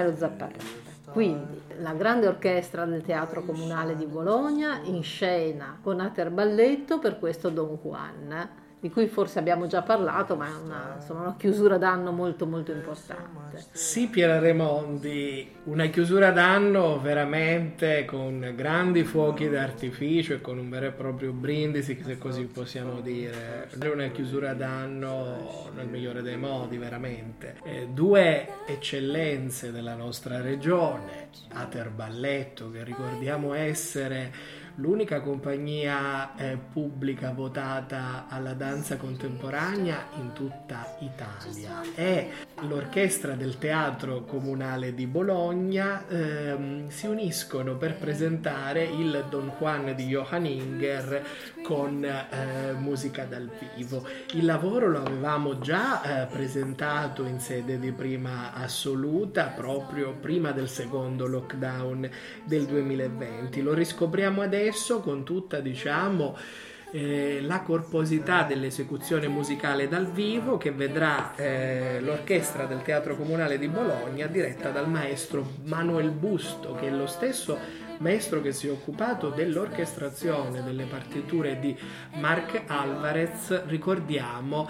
Carmelo 0.00 0.16
Zapparetta. 0.16 0.88
Quindi 1.12 1.60
la 1.80 1.92
grande 1.92 2.28
orchestra 2.28 2.84
del 2.84 3.02
Teatro 3.02 3.42
Comunale 3.44 3.96
di 3.96 4.06
Bologna 4.06 4.80
in 4.84 5.02
scena 5.02 5.78
con 5.82 6.00
Ater 6.00 6.30
Balletto 6.30 6.98
per 6.98 7.18
questo 7.18 7.50
Don 7.50 7.78
Juan 7.82 8.48
di 8.80 8.88
cui 8.90 9.08
forse 9.08 9.38
abbiamo 9.38 9.66
già 9.66 9.82
parlato, 9.82 10.36
ma 10.36 10.46
è 10.46 10.54
una, 10.64 10.94
insomma, 10.98 11.20
una 11.20 11.36
chiusura 11.36 11.76
d'anno 11.76 12.12
molto 12.12 12.46
molto 12.46 12.72
importante. 12.72 13.62
Sì, 13.72 14.06
Piera 14.06 14.38
Remondi, 14.38 15.56
una 15.64 15.86
chiusura 15.86 16.30
d'anno 16.30 16.98
veramente 16.98 18.06
con 18.06 18.52
grandi 18.56 19.04
fuochi 19.04 19.50
d'artificio 19.50 20.32
e 20.32 20.40
con 20.40 20.58
un 20.58 20.70
vero 20.70 20.86
e 20.86 20.90
proprio 20.92 21.32
brindisi, 21.32 22.00
se 22.02 22.16
così 22.16 22.44
possiamo 22.44 23.00
dire. 23.00 23.68
Una 23.92 24.08
chiusura 24.08 24.54
d'anno 24.54 25.68
nel 25.74 25.86
migliore 25.86 26.22
dei 26.22 26.38
modi, 26.38 26.78
veramente. 26.78 27.56
Eh, 27.64 27.88
due 27.92 28.48
eccellenze 28.66 29.72
della 29.72 29.94
nostra 29.94 30.40
regione, 30.40 31.28
Ater 31.52 31.90
Balletto, 31.90 32.70
che 32.70 32.82
ricordiamo 32.82 33.52
essere 33.52 34.32
l'unica 34.80 35.20
compagnia 35.20 36.34
eh, 36.36 36.56
pubblica 36.56 37.32
votata 37.32 38.24
alla 38.28 38.54
danza 38.54 38.96
contemporanea 38.96 40.06
in 40.18 40.32
tutta 40.32 40.96
Italia. 41.00 41.82
È 41.94 42.28
l'orchestra 42.62 43.34
del 43.34 43.58
Teatro 43.58 44.24
Comunale 44.24 44.94
di 44.94 45.06
Bologna 45.06 46.06
ehm, 46.08 46.88
si 46.88 47.06
uniscono 47.06 47.76
per 47.76 47.96
presentare 47.96 48.84
il 48.84 49.26
Don 49.28 49.52
Juan 49.58 49.94
di 49.94 50.06
Johann 50.06 50.46
Inger 50.46 51.26
con 51.62 52.02
eh, 52.02 52.72
musica 52.78 53.24
dal 53.24 53.50
vivo. 53.74 54.06
Il 54.32 54.46
lavoro 54.46 54.88
lo 54.88 55.02
avevamo 55.02 55.58
già 55.58 56.22
eh, 56.22 56.26
presentato 56.26 57.24
in 57.24 57.38
sede 57.38 57.78
di 57.78 57.92
prima 57.92 58.54
assoluta 58.54 59.46
proprio 59.48 60.14
prima 60.14 60.52
del 60.52 60.68
secondo 60.68 61.26
lockdown 61.26 62.08
del 62.44 62.64
2020. 62.64 63.60
Lo 63.60 63.74
riscopriamo 63.74 64.40
adesso 64.40 64.69
adesso 64.70 65.00
con 65.00 65.24
tutta 65.24 65.58
diciamo 65.58 66.36
eh, 66.92 67.40
la 67.42 67.60
corposità 67.62 68.44
dell'esecuzione 68.44 69.26
musicale 69.26 69.88
dal 69.88 70.06
vivo 70.06 70.58
che 70.58 70.70
vedrà 70.70 71.34
eh, 71.34 71.98
l'orchestra 72.00 72.66
del 72.66 72.82
Teatro 72.82 73.16
Comunale 73.16 73.58
di 73.58 73.66
Bologna 73.66 74.28
diretta 74.28 74.70
dal 74.70 74.88
maestro 74.88 75.54
Manuel 75.64 76.10
Busto 76.10 76.76
che 76.76 76.86
è 76.86 76.90
lo 76.90 77.08
stesso 77.08 77.58
maestro 77.98 78.40
che 78.40 78.52
si 78.52 78.68
è 78.68 78.70
occupato 78.70 79.30
dell'orchestrazione 79.30 80.62
delle 80.62 80.84
partiture 80.84 81.58
di 81.58 81.76
Marc 82.14 82.62
Alvarez 82.66 83.64
ricordiamo 83.66 84.68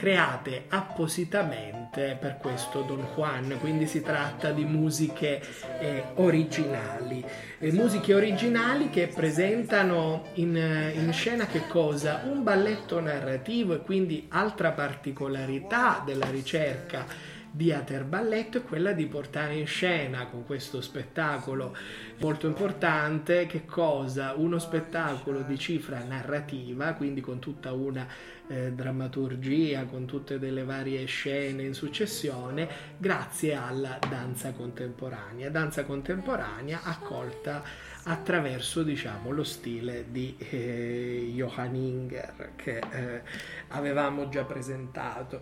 create 0.00 0.64
appositamente 0.68 2.16
per 2.18 2.38
questo 2.38 2.80
Don 2.80 3.06
Juan, 3.14 3.58
quindi 3.60 3.86
si 3.86 4.00
tratta 4.00 4.50
di 4.50 4.64
musiche 4.64 5.42
eh, 5.78 6.04
originali, 6.14 7.22
eh, 7.58 7.70
musiche 7.70 8.14
originali 8.14 8.88
che 8.88 9.08
presentano 9.08 10.24
in, 10.36 10.56
in, 10.56 11.12
scena 11.12 11.44
che 11.44 11.66
cosa? 11.66 12.22
Un 12.24 12.42
balletto 12.42 12.98
narrativo 12.98 13.74
e 13.74 13.82
quindi 13.82 14.24
altra 14.30 14.70
particolarità 14.70 16.02
della 16.02 16.30
ricerca 16.30 17.04
di 17.50 17.72
Ater 17.72 18.04
Balletto 18.04 18.58
è 18.58 18.62
quella 18.62 18.92
di 18.92 19.06
portare 19.06 19.54
in 19.54 19.66
scena 19.66 20.26
con 20.26 20.46
questo 20.46 20.80
spettacolo 20.80 21.76
molto 22.18 22.46
importante 22.46 23.46
che 23.46 23.64
cosa? 23.64 24.34
Uno 24.34 24.58
spettacolo 24.58 25.40
di 25.40 25.58
cifra 25.58 26.02
narrativa, 26.04 26.92
quindi 26.92 27.20
con 27.20 27.38
tutta 27.38 27.72
una 27.72 28.06
eh, 28.46 28.72
drammaturgia, 28.72 29.84
con 29.84 30.06
tutte 30.06 30.38
delle 30.38 30.64
varie 30.64 31.04
scene 31.06 31.62
in 31.62 31.74
successione, 31.74 32.68
grazie 32.96 33.54
alla 33.54 33.98
danza 34.08 34.52
contemporanea. 34.52 35.50
Danza 35.50 35.84
contemporanea 35.84 36.80
accolta 36.82 37.62
attraverso 38.04 38.82
diciamo, 38.82 39.30
lo 39.30 39.44
stile 39.44 40.06
di 40.10 40.34
eh, 40.38 41.30
Johann 41.34 41.74
Inger 41.74 42.52
che 42.56 42.78
eh, 42.78 43.22
avevamo 43.68 44.28
già 44.28 44.44
presentato. 44.44 45.40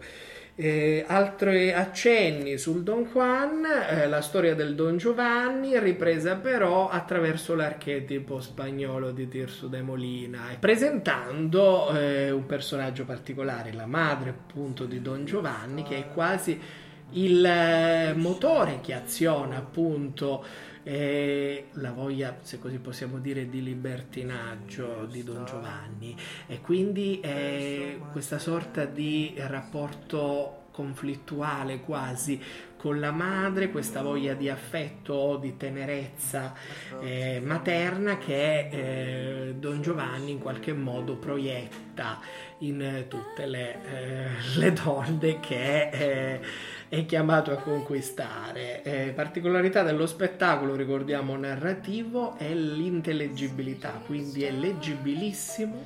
Eh, 0.60 1.04
altri 1.06 1.72
accenni 1.72 2.58
sul 2.58 2.82
Don 2.82 3.04
Juan, 3.04 3.64
eh, 3.64 4.08
la 4.08 4.20
storia 4.20 4.56
del 4.56 4.74
Don 4.74 4.96
Giovanni, 4.96 5.78
ripresa 5.78 6.34
però 6.34 6.88
attraverso 6.88 7.54
l'archetipo 7.54 8.40
spagnolo 8.40 9.12
di 9.12 9.28
Tirso 9.28 9.68
de 9.68 9.82
Molina, 9.82 10.40
presentando 10.58 11.96
eh, 11.96 12.32
un 12.32 12.44
personaggio 12.46 13.04
particolare, 13.04 13.72
la 13.72 13.86
madre 13.86 14.30
appunto 14.30 14.84
di 14.84 15.00
Don 15.00 15.24
Giovanni, 15.24 15.84
che 15.84 15.96
è 15.96 16.08
quasi 16.12 16.60
il 17.10 17.46
eh, 17.46 18.14
motore 18.16 18.80
che 18.82 18.94
aziona 18.94 19.58
appunto 19.58 20.44
eh, 20.88 21.66
la 21.72 21.92
voglia, 21.92 22.38
se 22.40 22.58
così 22.58 22.78
possiamo 22.78 23.18
dire, 23.18 23.50
di 23.50 23.62
libertinaggio 23.62 25.06
di 25.10 25.22
Don 25.22 25.44
Giovanni. 25.44 26.16
E 26.46 26.62
quindi 26.62 27.20
eh, 27.20 28.00
questa 28.10 28.38
sorta 28.38 28.86
di 28.86 29.34
rapporto 29.36 30.62
conflittuale 30.70 31.80
quasi 31.80 32.40
con 32.78 33.00
la 33.00 33.10
madre, 33.10 33.70
questa 33.70 34.00
voglia 34.00 34.32
di 34.34 34.48
affetto 34.48 35.12
o 35.12 35.36
di 35.36 35.56
tenerezza 35.56 36.54
eh, 37.00 37.40
materna 37.44 38.16
che 38.16 38.68
eh, 38.68 39.54
Don 39.58 39.82
Giovanni 39.82 40.30
in 40.30 40.38
qualche 40.38 40.72
modo 40.72 41.16
proietta 41.16 42.20
in 42.58 43.06
tutte 43.08 43.46
le, 43.46 43.78
eh, 43.84 44.28
le 44.56 44.72
donne 44.72 45.40
che 45.40 45.88
eh, 45.90 46.40
è 46.88 47.04
chiamato 47.04 47.52
a 47.52 47.56
conquistare. 47.56 48.82
Eh, 48.82 49.12
particolarità 49.14 49.82
dello 49.82 50.06
spettacolo, 50.06 50.74
ricordiamo, 50.74 51.36
narrativo 51.36 52.36
è 52.36 52.52
l'intellegibilità, 52.54 54.00
quindi 54.04 54.44
è 54.44 54.50
leggibilissimo, 54.50 55.84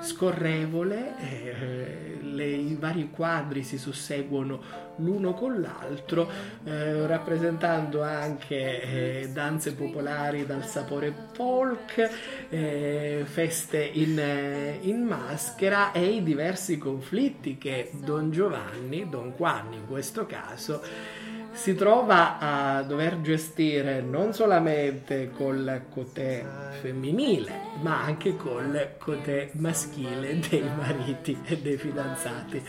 scorrevole, 0.00 1.14
eh, 1.20 2.18
le, 2.22 2.46
vari 2.78 3.10
quadri 3.10 3.62
si 3.62 3.78
susseguono 3.78 4.84
l'uno 4.96 5.34
con 5.34 5.60
l'altro, 5.60 6.30
eh, 6.64 7.06
rappresentando 7.06 8.02
anche 8.02 8.82
eh, 9.22 9.30
danze 9.32 9.74
popolari 9.74 10.46
dal 10.46 10.64
sapore 10.64 11.12
folk, 11.32 12.10
eh, 12.48 13.22
feste 13.24 13.82
in, 13.82 14.18
eh, 14.18 14.78
in 14.82 15.02
maschera 15.02 15.92
e 15.92 16.04
i 16.04 16.22
diversi 16.22 16.78
conflitti 16.78 17.58
che 17.58 17.90
Don 17.92 18.30
Giovanni, 18.30 19.08
Don 19.08 19.32
Juan 19.36 19.72
in 19.72 19.86
questo 19.86 20.26
caso 20.26 20.82
si 21.56 21.74
trova 21.74 22.38
a 22.38 22.82
dover 22.82 23.22
gestire 23.22 24.02
non 24.02 24.34
solamente 24.34 25.30
col 25.30 25.86
cotè 25.92 26.44
femminile, 26.80 27.52
ma 27.80 28.02
anche 28.02 28.36
col 28.36 28.96
cotè 28.98 29.50
maschile 29.54 30.38
dei 30.48 30.62
mariti 30.76 31.36
e 31.44 31.56
dei 31.58 31.78
fidanzati 31.78 32.62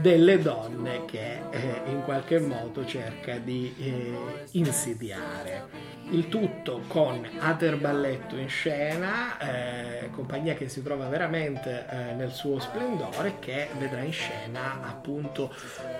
delle 0.00 0.40
donne 0.40 1.06
che 1.06 1.40
eh, 1.50 1.80
in 1.86 2.02
qualche 2.04 2.38
modo 2.38 2.84
cerca 2.84 3.38
di 3.38 3.74
eh, 3.78 4.44
insidiare. 4.52 5.87
Il 6.10 6.28
tutto 6.28 6.82
con 6.86 7.22
Ater 7.38 7.76
Balletto 7.76 8.36
in 8.36 8.48
scena, 8.48 9.38
eh, 9.38 10.08
compagnia 10.10 10.54
che 10.54 10.68
si 10.70 10.82
trova 10.82 11.06
veramente 11.06 11.84
eh, 11.86 12.14
nel 12.14 12.32
suo 12.32 12.58
splendore, 12.58 13.34
che 13.40 13.68
vedrà 13.78 14.00
in 14.00 14.12
scena 14.12 14.80
appunto 14.88 15.54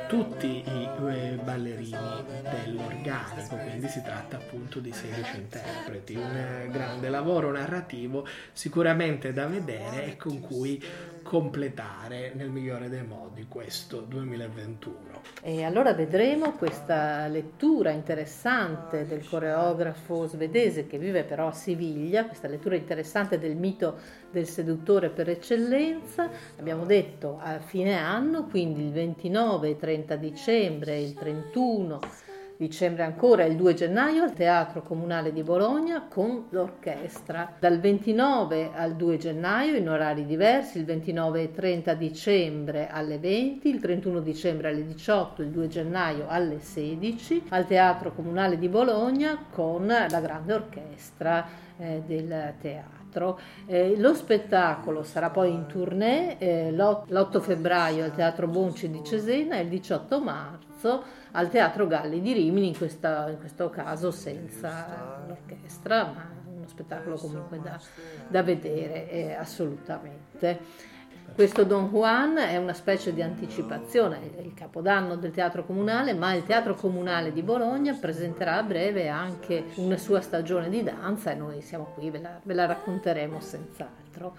tutti 0.09 0.64
i 0.66 0.88
eh, 1.11 1.38
ballerini 1.42 2.25
dell'organico, 2.42 3.57
quindi 3.57 3.88
si 3.88 4.03
tratta 4.03 4.37
appunto 4.37 4.79
di 4.79 4.92
16 4.92 5.37
interpreti, 5.37 6.14
un 6.14 6.35
eh, 6.35 6.68
grande 6.71 7.11
lavoro 7.11 7.53
narrativo 7.53 8.27
sicuramente 8.53 9.35
da 9.35 9.47
vedere 9.47 10.07
e 10.07 10.16
con 10.16 10.40
cui 10.40 10.83
completare 11.29 12.33
nel 12.35 12.49
migliore 12.49 12.88
dei 12.88 13.05
modi 13.05 13.45
questo 13.49 14.01
2021. 14.01 14.97
E 15.43 15.62
allora 15.62 15.93
vedremo 15.93 16.53
questa 16.53 17.27
lettura 17.27 17.91
interessante 17.91 19.07
del 19.07 19.29
coreografo 19.29 20.27
svedese 20.27 20.87
che 20.87 20.97
vive 20.97 21.25
però 21.25 21.49
a 21.49 21.53
Siviglia, 21.53 22.25
questa 22.25 22.49
lettura 22.49 22.77
interessante 22.77 23.38
del 23.38 23.57
mito 23.57 23.99
del 24.31 24.47
seduttore 24.47 25.11
per 25.11 25.29
eccellenza, 25.29 26.31
abbiamo 26.59 26.87
detto 26.87 27.38
a 27.43 27.59
fine 27.59 27.99
anno, 27.99 28.47
quindi 28.47 28.85
il 28.85 28.93
29 28.93 29.69
e 29.69 29.77
30 29.77 30.17
dicembre 30.17 30.99
il 30.99 31.12
31 31.12 32.01
dicembre 32.59 33.05
ancora 33.05 33.44
il 33.44 33.55
2 33.55 33.75
gennaio 33.75 34.25
al 34.25 34.33
Teatro 34.33 34.83
Comunale 34.83 35.33
di 35.33 35.44
Bologna 35.44 36.07
con 36.09 36.47
l'orchestra. 36.51 37.55
Dal 37.59 37.79
29 37.79 38.71
al 38.75 38.97
2 38.97 39.16
gennaio 39.16 39.77
in 39.77 39.88
orari 39.88 40.27
diversi, 40.27 40.79
il 40.79 40.85
29 40.85 41.42
e 41.42 41.53
30 41.53 41.94
dicembre 41.94 42.88
alle 42.88 43.18
20, 43.18 43.68
il 43.68 43.81
31 43.81 44.21
dicembre 44.21 44.71
alle 44.71 44.85
18, 44.85 45.42
il 45.42 45.51
2 45.51 45.68
gennaio 45.68 46.25
alle 46.27 46.59
16 46.59 47.44
al 47.51 47.66
Teatro 47.66 48.12
Comunale 48.12 48.59
di 48.59 48.68
Bologna 48.68 49.38
con 49.51 49.87
la 49.87 50.21
grande 50.21 50.53
orchestra 50.53 51.47
eh, 51.79 52.03
del 52.05 52.55
teatro. 52.61 52.99
Teatro. 53.09 53.40
Eh, 53.66 53.97
lo 53.99 54.14
spettacolo 54.14 55.03
sarà 55.03 55.31
poi 55.31 55.53
in 55.53 55.66
tournée 55.66 56.38
eh, 56.38 56.71
l'8 56.71 57.40
febbraio 57.40 58.05
al 58.05 58.14
Teatro 58.14 58.47
Bonci 58.47 58.90
di 58.90 59.03
Cesena 59.03 59.57
e 59.57 59.62
il 59.62 59.68
18 59.68 60.21
marzo 60.21 61.03
al 61.33 61.49
Teatro 61.51 61.87
Galli 61.87 62.21
di 62.21 62.33
Rimini, 62.33 62.68
in, 62.68 62.77
questa, 62.77 63.29
in 63.31 63.38
questo 63.38 63.68
caso 63.71 64.11
senza 64.11 65.23
l'orchestra, 65.27 66.05
ma 66.05 66.31
uno 66.47 66.66
spettacolo 66.66 67.16
comunque 67.16 67.61
da, 67.61 67.79
da 68.29 68.42
vedere 68.42 69.11
eh, 69.11 69.33
assolutamente. 69.33 70.97
Questo 71.35 71.62
Don 71.62 71.88
Juan 71.88 72.37
è 72.37 72.57
una 72.57 72.73
specie 72.73 73.14
di 73.14 73.23
anticipazione, 73.23 74.19
è 74.37 74.41
il 74.41 74.55
capodanno 74.55 75.14
del 75.14 75.31
Teatro 75.31 75.64
Comunale, 75.64 76.12
ma 76.12 76.35
il 76.35 76.45
Teatro 76.45 76.75
Comunale 76.75 77.33
di 77.33 77.43
Bologna 77.43 77.97
presenterà 77.99 78.57
a 78.57 78.62
breve 78.64 79.09
anche 79.09 79.67
una 79.77 79.97
sua 79.97 80.21
stagione 80.21 80.69
di 80.69 80.83
danza 80.83 81.31
e 81.31 81.35
noi 81.35 81.62
siamo 81.62 81.93
qui, 81.95 82.11
ve 82.11 82.21
la, 82.21 82.41
ve 82.43 82.55
la 82.55 82.67
racconteremo 82.67 83.41
senz'altro. 83.41 84.37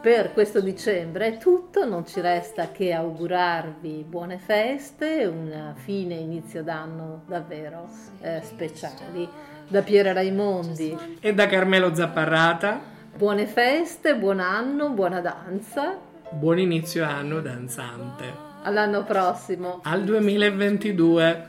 Per 0.00 0.32
questo 0.32 0.60
dicembre 0.60 1.26
è 1.26 1.36
tutto, 1.38 1.84
non 1.84 2.06
ci 2.06 2.20
resta 2.20 2.70
che 2.70 2.92
augurarvi 2.92 4.04
buone 4.08 4.38
feste, 4.38 5.26
un 5.26 5.72
fine 5.74 6.14
inizio 6.14 6.62
d'anno 6.62 7.22
davvero 7.26 7.88
eh, 8.20 8.40
speciali. 8.44 9.28
Da 9.66 9.82
Piera 9.82 10.12
Raimondi 10.12 10.96
e 11.20 11.34
da 11.34 11.46
Carmelo 11.46 11.92
Zapparrata. 11.94 12.80
Buone 13.16 13.46
feste, 13.46 14.14
buon 14.14 14.38
anno, 14.38 14.90
buona 14.90 15.20
danza 15.20 16.06
Buon 16.30 16.58
inizio 16.58 17.04
anno 17.04 17.40
danzante. 17.40 18.46
All'anno 18.62 19.02
prossimo. 19.02 19.80
Al 19.84 20.04
2022. 20.04 21.48